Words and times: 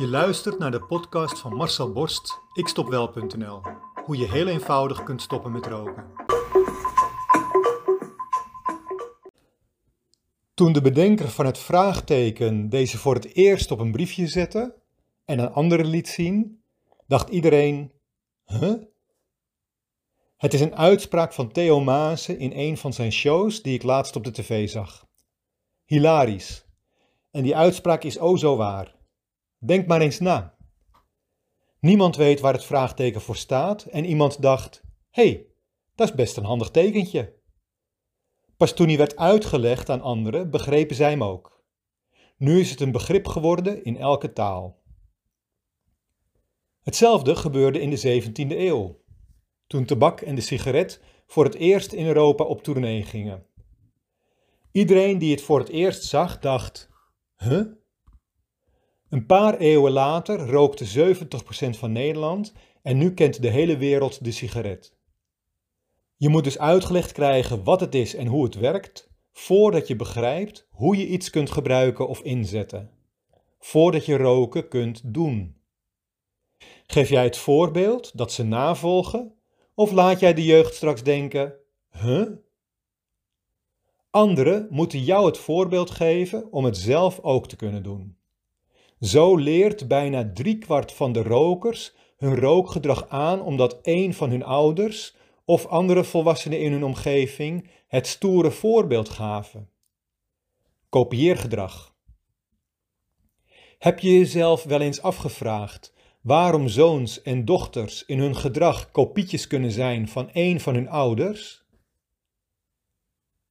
Je 0.00 0.08
luistert 0.08 0.58
naar 0.58 0.70
de 0.70 0.82
podcast 0.82 1.38
van 1.38 1.54
Marcel 1.54 1.92
Borst, 1.92 2.40
ikstopwel.nl. 2.52 3.60
Hoe 4.04 4.16
je 4.16 4.30
heel 4.30 4.46
eenvoudig 4.46 5.02
kunt 5.02 5.22
stoppen 5.22 5.52
met 5.52 5.66
roken. 5.66 6.04
Toen 10.54 10.72
de 10.72 10.80
bedenker 10.80 11.28
van 11.28 11.46
het 11.46 11.58
vraagteken 11.58 12.68
deze 12.68 12.98
voor 12.98 13.14
het 13.14 13.34
eerst 13.34 13.70
op 13.70 13.78
een 13.78 13.92
briefje 13.92 14.26
zette 14.26 14.82
en 15.24 15.40
aan 15.40 15.52
anderen 15.52 15.86
liet 15.86 16.08
zien, 16.08 16.64
dacht 17.06 17.28
iedereen: 17.28 17.92
Huh? 18.44 18.82
Het 20.36 20.54
is 20.54 20.60
een 20.60 20.76
uitspraak 20.76 21.32
van 21.32 21.52
Theo 21.52 21.80
Maassen 21.80 22.38
in 22.38 22.52
een 22.54 22.76
van 22.76 22.92
zijn 22.92 23.12
shows 23.12 23.62
die 23.62 23.74
ik 23.74 23.82
laatst 23.82 24.16
op 24.16 24.24
de 24.24 24.32
tv 24.32 24.68
zag. 24.68 25.06
Hilarisch. 25.84 26.64
En 27.30 27.42
die 27.42 27.56
uitspraak 27.56 28.02
is 28.04 28.18
o 28.18 28.36
zo 28.36 28.56
waar. 28.56 28.98
Denk 29.64 29.86
maar 29.86 30.00
eens 30.00 30.18
na. 30.18 30.56
Niemand 31.80 32.16
weet 32.16 32.40
waar 32.40 32.52
het 32.52 32.64
vraagteken 32.64 33.20
voor 33.20 33.36
staat 33.36 33.84
en 33.84 34.04
iemand 34.04 34.42
dacht: 34.42 34.82
hey, 35.10 35.46
dat 35.94 36.08
is 36.08 36.14
best 36.14 36.36
een 36.36 36.44
handig 36.44 36.70
tekentje. 36.70 37.38
Pas 38.56 38.74
toen 38.74 38.88
hij 38.88 38.96
werd 38.96 39.16
uitgelegd 39.16 39.88
aan 39.88 40.00
anderen, 40.00 40.50
begrepen 40.50 40.96
zij 40.96 41.10
hem 41.10 41.24
ook. 41.24 41.64
Nu 42.36 42.60
is 42.60 42.70
het 42.70 42.80
een 42.80 42.92
begrip 42.92 43.26
geworden 43.26 43.84
in 43.84 43.96
elke 43.96 44.32
taal. 44.32 44.82
Hetzelfde 46.82 47.36
gebeurde 47.36 47.80
in 47.80 47.90
de 47.90 48.22
17e 48.22 48.50
eeuw, 48.50 49.00
toen 49.66 49.84
tabak 49.84 50.20
en 50.20 50.34
de 50.34 50.40
sigaret 50.40 51.02
voor 51.26 51.44
het 51.44 51.54
eerst 51.54 51.92
in 51.92 52.06
Europa 52.06 52.44
op 52.44 52.62
tournee 52.62 53.02
gingen. 53.02 53.46
Iedereen 54.72 55.18
die 55.18 55.30
het 55.30 55.42
voor 55.42 55.58
het 55.58 55.68
eerst 55.68 56.04
zag, 56.04 56.38
dacht: 56.38 56.88
Huh? 57.36 57.79
Een 59.10 59.26
paar 59.26 59.56
eeuwen 59.56 59.92
later 59.92 60.38
rookte 60.38 61.14
70% 61.16 61.78
van 61.78 61.92
Nederland 61.92 62.52
en 62.82 62.98
nu 62.98 63.14
kent 63.14 63.42
de 63.42 63.48
hele 63.48 63.76
wereld 63.76 64.24
de 64.24 64.30
sigaret. 64.30 64.98
Je 66.16 66.28
moet 66.28 66.44
dus 66.44 66.58
uitgelegd 66.58 67.12
krijgen 67.12 67.64
wat 67.64 67.80
het 67.80 67.94
is 67.94 68.14
en 68.14 68.26
hoe 68.26 68.44
het 68.44 68.54
werkt, 68.54 69.10
voordat 69.32 69.86
je 69.86 69.96
begrijpt 69.96 70.68
hoe 70.70 70.96
je 70.96 71.06
iets 71.06 71.30
kunt 71.30 71.50
gebruiken 71.50 72.08
of 72.08 72.20
inzetten. 72.20 72.90
Voordat 73.58 74.06
je 74.06 74.16
roken 74.16 74.68
kunt 74.68 75.14
doen. 75.14 75.56
Geef 76.86 77.08
jij 77.08 77.24
het 77.24 77.36
voorbeeld 77.36 78.16
dat 78.18 78.32
ze 78.32 78.42
navolgen, 78.42 79.34
of 79.74 79.90
laat 79.90 80.20
jij 80.20 80.34
de 80.34 80.44
jeugd 80.44 80.74
straks 80.74 81.02
denken: 81.02 81.54
huh? 81.90 82.30
Anderen 84.10 84.66
moeten 84.70 85.02
jou 85.04 85.26
het 85.26 85.38
voorbeeld 85.38 85.90
geven 85.90 86.52
om 86.52 86.64
het 86.64 86.76
zelf 86.76 87.20
ook 87.20 87.48
te 87.48 87.56
kunnen 87.56 87.82
doen. 87.82 88.18
Zo 89.00 89.36
leert 89.36 89.88
bijna 89.88 90.30
driekwart 90.34 90.92
van 90.92 91.12
de 91.12 91.22
rokers 91.22 91.92
hun 92.16 92.36
rookgedrag 92.36 93.08
aan 93.08 93.42
omdat 93.42 93.78
een 93.82 94.14
van 94.14 94.30
hun 94.30 94.44
ouders 94.44 95.14
of 95.44 95.66
andere 95.66 96.04
volwassenen 96.04 96.60
in 96.60 96.72
hun 96.72 96.84
omgeving 96.84 97.70
het 97.86 98.06
stoere 98.06 98.50
voorbeeld 98.50 99.08
gaven. 99.08 99.70
Kopieergedrag. 100.88 101.94
Heb 103.78 103.98
je 103.98 104.18
jezelf 104.18 104.62
wel 104.62 104.80
eens 104.80 105.02
afgevraagd 105.02 105.94
waarom 106.20 106.68
zoons 106.68 107.22
en 107.22 107.44
dochters 107.44 108.04
in 108.04 108.18
hun 108.18 108.36
gedrag 108.36 108.90
kopietjes 108.90 109.46
kunnen 109.46 109.70
zijn 109.70 110.08
van 110.08 110.30
een 110.32 110.60
van 110.60 110.74
hun 110.74 110.88
ouders? 110.88 111.64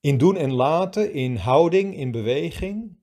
In 0.00 0.18
doen 0.18 0.36
en 0.36 0.52
laten, 0.52 1.12
in 1.12 1.36
houding, 1.36 1.96
in 1.96 2.10
beweging? 2.10 2.96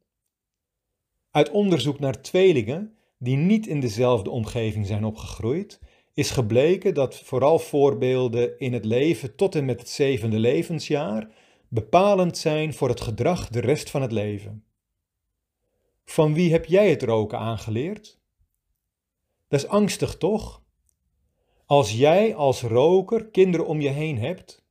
Uit 1.31 1.49
onderzoek 1.49 1.99
naar 1.99 2.21
tweelingen 2.21 2.95
die 3.17 3.37
niet 3.37 3.67
in 3.67 3.79
dezelfde 3.79 4.29
omgeving 4.29 4.87
zijn 4.87 5.03
opgegroeid, 5.05 5.79
is 6.13 6.31
gebleken 6.31 6.93
dat 6.93 7.19
vooral 7.19 7.59
voorbeelden 7.59 8.59
in 8.59 8.73
het 8.73 8.85
leven 8.85 9.35
tot 9.35 9.55
en 9.55 9.65
met 9.65 9.79
het 9.79 9.89
zevende 9.89 10.39
levensjaar 10.39 11.29
bepalend 11.67 12.37
zijn 12.37 12.73
voor 12.73 12.89
het 12.89 13.01
gedrag 13.01 13.49
de 13.49 13.59
rest 13.59 13.89
van 13.89 14.01
het 14.01 14.11
leven. 14.11 14.63
Van 16.05 16.33
wie 16.33 16.51
heb 16.51 16.65
jij 16.65 16.89
het 16.89 17.03
roken 17.03 17.39
aangeleerd? 17.39 18.19
Dat 19.47 19.59
is 19.59 19.67
angstig, 19.67 20.17
toch? 20.17 20.63
Als 21.65 21.91
jij 21.91 22.35
als 22.35 22.61
roker 22.61 23.25
kinderen 23.25 23.65
om 23.65 23.81
je 23.81 23.89
heen 23.89 24.17
hebt, 24.17 24.65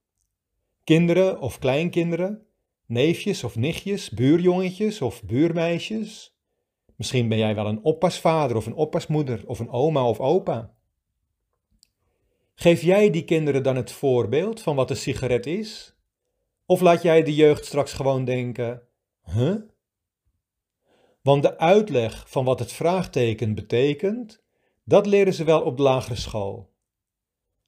kinderen 0.84 1.40
of 1.40 1.58
kleinkinderen, 1.58 2.46
neefjes 2.86 3.44
of 3.44 3.56
nichtjes, 3.56 4.10
buurjongetjes 4.10 5.00
of 5.00 5.22
buurmeisjes, 5.22 6.38
Misschien 7.00 7.28
ben 7.28 7.38
jij 7.38 7.54
wel 7.54 7.66
een 7.66 7.82
oppasvader 7.82 8.56
of 8.56 8.66
een 8.66 8.74
oppasmoeder 8.74 9.42
of 9.46 9.58
een 9.58 9.70
oma 9.70 10.08
of 10.08 10.20
opa. 10.20 10.74
Geef 12.54 12.82
jij 12.82 13.10
die 13.10 13.24
kinderen 13.24 13.62
dan 13.62 13.76
het 13.76 13.92
voorbeeld 13.92 14.60
van 14.60 14.76
wat 14.76 14.90
een 14.90 14.96
sigaret 14.96 15.46
is? 15.46 15.96
Of 16.66 16.80
laat 16.80 17.02
jij 17.02 17.22
de 17.22 17.34
jeugd 17.34 17.64
straks 17.64 17.92
gewoon 17.92 18.24
denken: 18.24 18.82
huh? 19.22 19.56
Want 21.22 21.42
de 21.42 21.58
uitleg 21.58 22.30
van 22.30 22.44
wat 22.44 22.58
het 22.58 22.72
vraagteken 22.72 23.54
betekent, 23.54 24.42
dat 24.84 25.06
leren 25.06 25.34
ze 25.34 25.44
wel 25.44 25.62
op 25.62 25.76
de 25.76 25.82
lagere 25.82 26.16
school. 26.16 26.72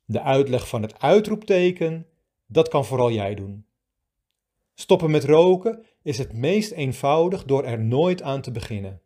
De 0.05 0.23
uitleg 0.23 0.69
van 0.69 0.83
het 0.83 0.99
uitroepteken, 1.01 2.07
dat 2.47 2.69
kan 2.69 2.85
vooral 2.85 3.11
jij 3.11 3.35
doen. 3.35 3.67
Stoppen 4.75 5.11
met 5.11 5.25
roken 5.25 5.85
is 6.03 6.19
het 6.19 6.33
meest 6.33 6.73
eenvoudig 6.73 7.45
door 7.45 7.65
er 7.65 7.81
nooit 7.81 8.23
aan 8.23 8.41
te 8.41 8.51
beginnen. 8.51 9.03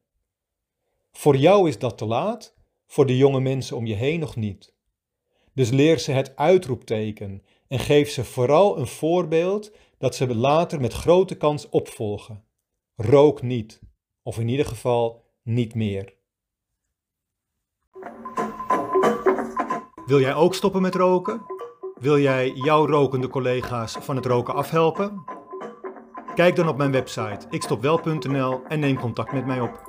Voor 1.17 1.37
jou 1.37 1.69
is 1.69 1.79
dat 1.79 1.99
te 1.99 2.07
laat, 2.07 2.55
voor 2.87 3.07
de 3.07 3.17
jonge 3.17 3.41
mensen 3.41 3.77
om 3.77 3.87
je 3.87 3.95
heen 3.95 4.21
nog 4.21 4.37
niet. 4.37 4.75
Dus 5.53 5.71
leer 5.71 5.99
ze 5.99 6.13
het 6.13 6.37
uitroepteken 6.37 7.43
en 7.69 7.79
geef 7.79 8.11
ze 8.11 8.25
vooral 8.25 8.79
een 8.79 8.87
voorbeeld 8.87 9.73
dat 9.99 10.15
ze 10.15 10.35
later 10.35 10.81
met 10.81 10.93
grote 10.93 11.37
kans 11.37 11.69
opvolgen. 11.69 12.45
Rook 12.97 13.43
niet, 13.43 13.81
of 14.23 14.39
in 14.39 14.49
ieder 14.49 14.67
geval 14.67 15.25
niet 15.43 15.75
meer. 15.75 16.15
Wil 20.07 20.21
jij 20.21 20.35
ook 20.35 20.55
stoppen 20.55 20.83
met 20.83 20.95
roken? 20.95 21.41
Wil 22.01 22.19
jij 22.19 22.51
jouw 22.51 22.87
rokende 22.87 23.29
collega's 23.29 23.93
van 23.93 24.17
het 24.17 24.27
roken 24.27 24.55
afhelpen? 24.55 25.25
Kijk 26.35 26.57
dan 26.57 26.69
op 26.69 26.77
mijn 26.77 26.93
website 26.93 27.47
ikstopwel.nl 27.51 28.63
en 28.69 28.81
neem 28.81 29.01
contact 29.01 29.33
met 29.33 29.47
mij 29.47 29.61
op. 29.61 29.86